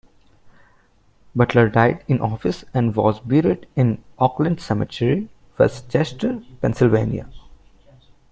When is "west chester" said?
5.59-6.41